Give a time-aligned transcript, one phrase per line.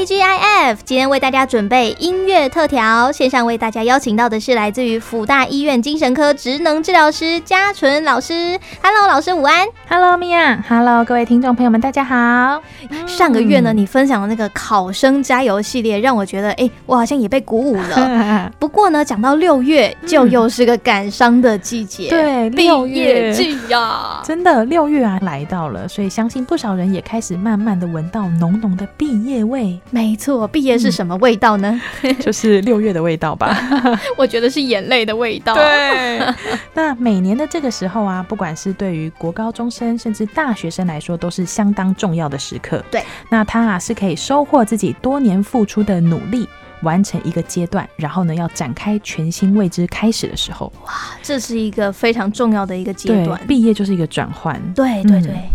[0.00, 8.58] TGIF 今天为大家准备音乐特调，线上为大家邀请到的是来自于辅大医院精神科职能治疗师嘉纯老师。
[8.82, 9.68] Hello，老师午安。
[9.86, 12.62] Hello，各位听众朋友们，大家好。
[13.06, 18.50] 上个月呢，你分享的那个考生加油系列，让我觉得，哎、欸，我好像也被鼓舞了。
[18.58, 22.08] 不过呢，讲到六月，就又是个感伤的季节。
[22.08, 29.78] 对，毕业季呀，真的六月啊来到了，所以相信不少人也开始慢慢的闻到浓浓的毕业味。
[29.90, 31.80] 没错，毕业是什么味道呢？
[32.02, 33.56] 嗯、 就是六月的味道吧。
[34.16, 35.54] 我觉得是眼泪的味道。
[35.54, 36.20] 对。
[36.74, 42.84] 那每年的这个时候啊，不管是对于国高中生，甚至大学生来说，都是相当重要的时刻。
[42.90, 43.02] 对。
[43.28, 46.48] 那他啊是可以收获自己多年付出的努力，
[46.82, 50.72] 完成一个阶段，然后呢要展开全新未知开始的时候。
[50.84, 53.40] 哇，这是一个非常重要的一个阶段。
[53.48, 54.60] 毕业就是一个转换。
[54.74, 55.32] 对对对。
[55.32, 55.50] 嗯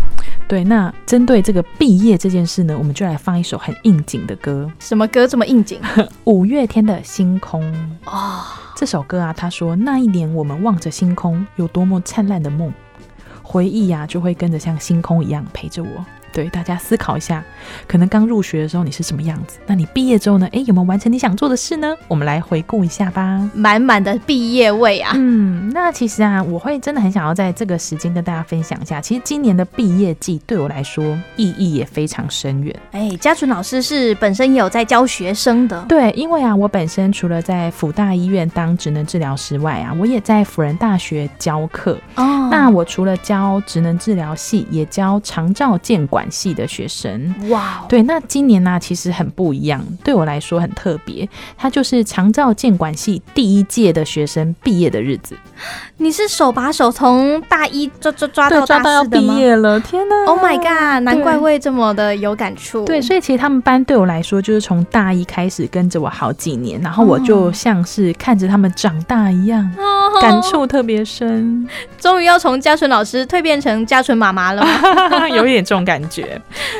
[0.47, 4.71] 对，那针对这个毕业这件事呢，我们就来放一首很应景的歌。
[4.79, 5.81] 什么歌这么应景？
[6.25, 7.63] 五月天的《星空》
[8.05, 8.43] 哦，
[8.75, 12.71] 这首歌啊，他说那一年我们望着星空，有多么灿烂的梦，
[13.41, 16.05] 回忆呀、啊、就会跟着像星空一样陪着我。
[16.35, 17.41] 对，大家思考一下，
[17.87, 19.57] 可能刚入学的时候你是什么样子？
[19.65, 20.45] 那你毕业之后呢？
[20.51, 21.95] 哎，有没有完成你想做的事呢？
[22.09, 23.49] 我们来回顾一下吧。
[23.53, 25.13] 满满的毕业味啊！
[25.15, 32.75] 嗯，那其实啊，我会真的很想要在这个时间跟大家分享一下，其实今年的毕业季对我来说意义也非常深远。
[32.91, 35.85] 哎，嘉纯老师是本身也有在教学生的。
[35.87, 41.97] 对，因为啊，我本身除了在辅大医院当职能治疗师外啊，我也在辅仁大学教课。
[42.15, 47.87] 哦，那我除了教职能治疗系，也教长照健管系的学生哇，wow.
[47.89, 55.35] 对，那今年呢、啊，其实很不一样，对我来说很特别，它就是长照建管系第一届的学生毕业的日子。
[55.97, 59.33] 你是手把手从大一抓抓抓到大四的吗？
[59.33, 62.83] 毕业了，天哪！Oh my god，难怪会这么的有感触。
[62.85, 70.21] 对，所以其实他们班对我来说，就是从大一开始跟着我好几年，然后我就像是看着他们长大一样，oh.
[70.21, 71.67] 感触特别深。
[71.97, 75.27] 终于要从嘉纯老师蜕变成嘉纯妈妈了吗？
[75.29, 76.14] 有一点这种感觉。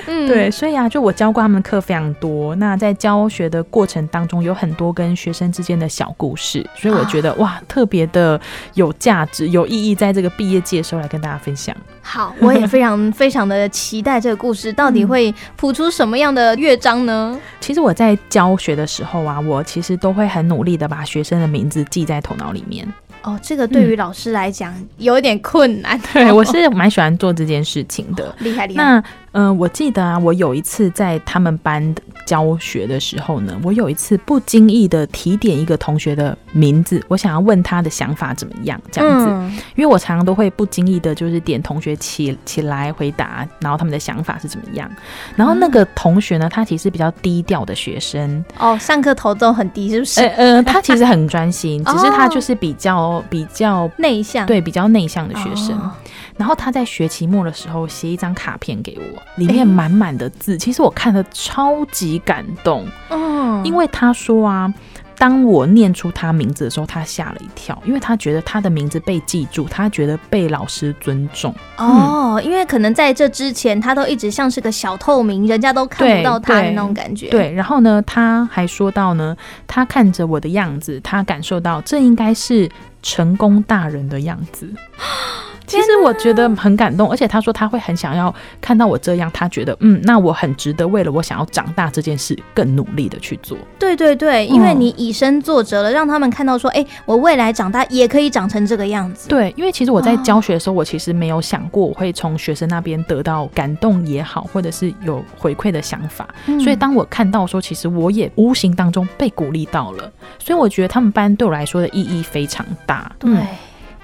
[0.08, 2.56] 嗯， 对，所以啊，就我教过他们课非常多。
[2.56, 8.40] 那在教学的过程当中，有很多跟学生之间的小故事，所以我觉得、啊、哇，特别的
[8.76, 11.76] 有价值、有意义，在这个毕业季的时候来跟大家分享。
[12.02, 17.38] 好，我也非常非常的期待这个故事到底会谱出什么样的乐章呢？
[17.60, 22.88] 其实我在教学的时候啊，我其实都会很努力的把学生的名字记在头脑里面。
[23.24, 26.00] 哦，这个对于老师来讲、嗯、有一点困难。
[26.14, 28.36] 对，我是蛮喜欢做这件事情的。
[28.38, 28.84] 厉、哦、害厉害。
[28.84, 29.04] 那
[29.36, 31.94] 嗯、呃，我记得啊，我有一次在他们班
[32.26, 39.26] 教学的时候呢，我有一次不经意的提点一个同学的名字，我想要问他的想法怎么样，这样子。
[39.30, 44.90] 嗯、因为我常常都会不经意的，就是点同学起起来回答，然后他们的想法是怎么样。
[45.36, 48.44] 然后那个同学呢，他其实比较低调的学生。
[48.58, 50.22] 哦，上课头都很低，是不是？
[50.22, 53.22] 呃，呃他其实很专心， 只是他就是比较。
[53.30, 55.78] 比较内向，对，比较内向的学生。
[55.78, 55.92] 哦。
[56.38, 62.88] 然后他在学期末的时候写一张卡片给我，里面满满的字，其实我看的超级感动。
[63.10, 64.74] 嗯，因为他说啊。
[65.18, 71.56] 当我念出他名字的时候，他吓了一跳，因为他觉得他的名字被记住，他觉得被老师尊重。
[71.78, 77.30] 哦，因为可能在这之前，他都一直像是个小透明，人家都看不到他的那种感觉。
[77.30, 79.34] 对，对，然后呢，他还说到呢，
[79.66, 82.70] 他看着我的样子，他感受到这应该是
[83.02, 84.70] 成功大人的样子。
[85.68, 93.58] 其实我觉得很感动，而且他说他会很想要看到我这样，他觉得嗯，那我很值得为了我想要长大这件事更努力的去做。
[93.80, 99.28] 对对对，因为你以身作则了，让他们看到说，哎，我未来长大也可以长成这个样子。
[99.28, 106.28] 对，因为其实我在教学的时候，我其实没有想过我会从学生那边得到感动也好，或者是有回馈的想法。
[106.64, 113.12] 所以当我看到说，其实我也无形当中被鼓励到了，所以我觉得他们班对我来说的意义非常大。
[113.20, 113.32] 对。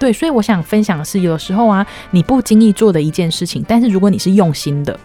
[0.02, 4.98] 对，所以我想分享的是，有时候啊，你不经意做的一件事情，但是如果你是用心的，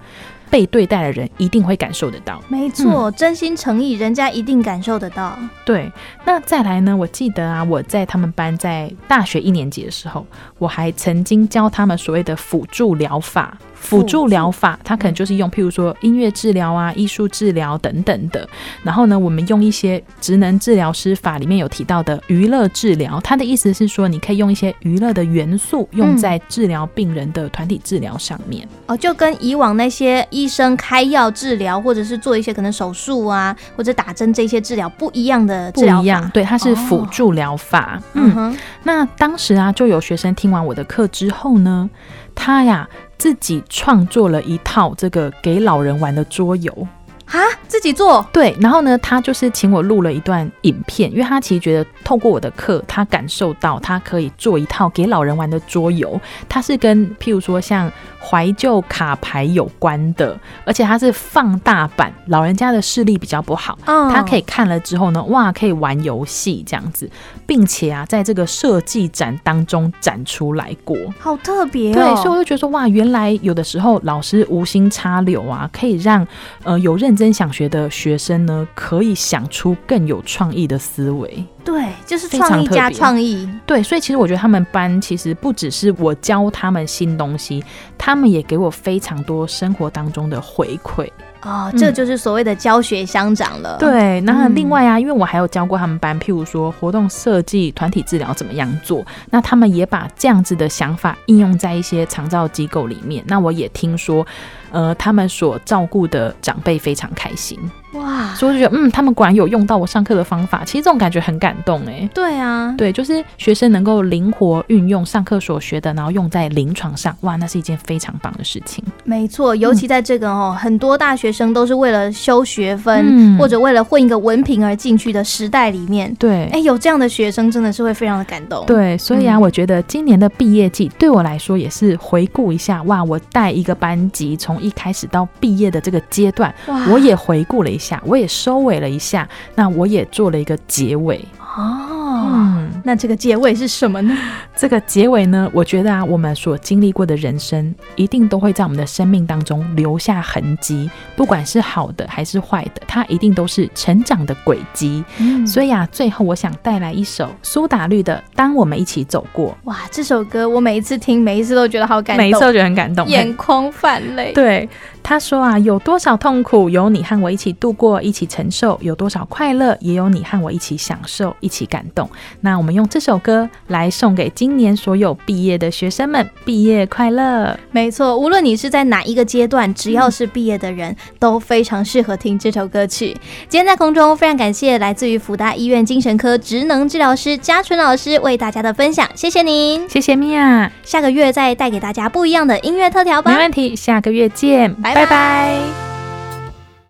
[0.49, 2.41] 被对待的人一定会感受得到。
[2.47, 5.37] 没错，嗯，真心诚意，人家一定感受得到。
[5.63, 5.91] 对，
[6.25, 6.97] 那再来呢？
[6.97, 10.25] 我记得啊，我在他们班在大学一年级的时候，
[10.57, 13.55] 我还曾经教他们所谓的辅助疗法。
[13.79, 18.47] 辅助疗法，它可能就是用譬如说音乐治疗啊、艺术治疗等等的。
[18.83, 28.67] 然后呢，我们用一些职能治疗师法里面有提到的娱乐治疗，它的意思是说，你可以用一些娱乐的元素用在治疗病人的团体治疗上面。
[28.87, 36.01] 哦，就跟以往那些医生开药治疗，或者是做一些可能手术啊，或者打针这些治疗不一样的治疗法。
[36.01, 37.97] 不一样，对，它是辅助疗法。
[37.97, 41.89] 哦、嗯哼，那当时啊，就有学生听完我的课之后呢，
[42.35, 46.87] 他呀自己创作了一套这个给老人玩的桌游。
[47.27, 48.25] 啊，自己做。
[48.31, 67.09] 对，然后呢，他就是请我录了一段影片，因为他其实觉得透过我的课，他感受到他可以做一套给老人玩的桌游，它是跟譬如说像怀旧卡牌有关的，而且它是放大版，老人家的视力比较不好，嗯，他可以看了之后呢，哇，可以玩游戏这样子，
[67.45, 71.95] 并且啊，在这个设计展当中展出来过，好特别哦。
[71.95, 76.25] 对，所以我就觉得说，哇，原来有的时候老师无心插柳啊，可以让
[76.63, 81.43] 呃有认真想学的学生呢，可以想出更有创意的思维。
[81.65, 83.49] 对，就是创意加创意。
[83.65, 87.61] 对，所以其实我觉得他们班其实不只是我教他们新东西，
[87.97, 91.09] 他们也给我非常多生活当中的回馈。
[91.41, 93.77] 哦，这就是所谓的教学相长了。
[93.77, 103.23] 嗯、对，那另外啊，因为我还有教过他们班，譬如说活动设计、团体治疗怎么样做，那他们也把这样子的想法应用在一些长照机构里面。
[103.27, 104.25] 那我也听说。
[104.69, 107.57] 呃，他们所照顾的长辈非常开心
[107.97, 110.63] 哇，所以我就觉得，嗯，他们果然有用到我上课的方法。
[110.65, 112.07] 其实这种感觉很感动哎。
[112.13, 118.83] 对啊，对，就是学生能够灵活运用上课所学的，然后用在临床上，哇，那是一件非常棒的事情。
[119.03, 128.65] 没错，尤其在这个哦，嗯、很多大学生都是为了修学分、嗯、或者为了混一个文凭而进去的时代里面，对，哎，有这样的学生真的是会非常的感动。
[128.65, 134.57] 对，所以啊，嗯、我觉得今年的毕业季对我来说也是回顾一下，哇，我带一个班级从。
[134.57, 136.53] 一开始到毕业的这个阶段，
[136.91, 141.23] 我也回顾了一下，我也收尾了一下，那我也做了一个结尾。
[141.39, 144.15] 哦，嗯，那这个结尾是什么呢？
[144.55, 155.03] 这个结尾呢，我觉得啊，我们所经历过的人生，一定都会在我们的生命当中留下痕迹，不管是好的还是坏的，它一定都是成长的轨迹。
[155.19, 159.49] 嗯，所以啊，最后我想带来一首苏打绿的《当我们一起走过》。
[159.63, 164.31] 哇，这首歌我每一次听，每一次都觉得好感动，每一次都觉得很感动，眼眶泛泪。
[164.33, 164.69] 对。
[165.07, 172.09] 他说啊，有多少痛苦，有你和我一起度过，一起承受；有多少快乐，也有你和我一起享受，一起感动。
[172.41, 177.57] 那我们用这首歌来送给今年所有毕业的学生们，毕业快乐！
[177.71, 183.15] 没错，无论你是在哪一个阶段，只要是毕业的人，嗯、都非常适合听这首歌曲。
[183.47, 190.69] 今天在空中，非常感谢来自于福大医院精神科职能治疗师嘉纯老师为大家的分享，谢谢您，谢谢米娅。
[190.83, 193.31] 下个月再带给大家不一样的音乐特调吧。
[193.31, 194.96] 没问题，下个月见，拜拜。
[194.97, 195.86] 拜拜。